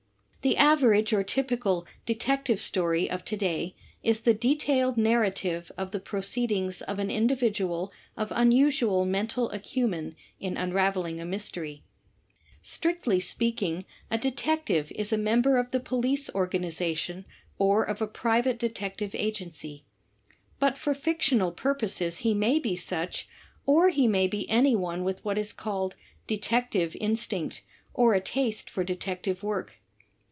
The 0.43 0.57
average 0.57 1.13
or 1.13 1.21
typical 1.23 1.85
Detective 2.07 2.59
Story 2.59 3.07
of 3.07 3.23
to 3.25 3.37
day 3.37 3.75
is 4.01 4.21
the 4.21 4.33
detailed 4.33 4.97
narrative 4.97 5.71
of 5.77 5.91
the 5.91 5.99
proceedings 5.99 6.81
of 6.81 6.97
an 6.97 7.11
individual 7.11 7.91
of 8.17 8.33
unusual 8.35 9.05
mental 9.05 9.51
acumen 9.51 10.15
in 10.39 10.57
unraveling 10.57 11.19
a 11.21 11.25
mystery. 11.27 11.83
Strictly 12.63 13.19
speaking, 13.19 13.85
a 14.09 14.17
detective 14.17 14.91
is 14.95 15.13
a 15.13 15.17
member 15.19 15.59
of 15.59 15.69
the 15.69 15.79
police 15.79 16.27
organization 16.33 17.23
or 17.59 17.83
of 17.83 18.01
a 18.01 18.07
private 18.07 18.57
detective 18.57 19.13
agency. 19.13 19.85
But 20.57 20.75
for 20.75 20.95
fictional 20.95 21.51
piuposes 21.51 22.21
he 22.21 22.33
may 22.33 22.57
be 22.57 22.75
such, 22.75 23.29
or 23.67 23.89
he 23.89 24.07
may 24.07 24.27
be 24.27 24.49
any 24.49 24.75
one 24.75 25.03
with 25.03 25.23
what 25.23 25.37
is 25.37 25.53
called 25.53 25.93
"detective 26.25 26.95
instinct" 26.99 27.61
or 27.93 28.15
a 28.15 28.19
taste 28.19 28.71
for 28.71 28.83
detect 28.83 29.27
ive 29.27 29.43
work. 29.43 29.77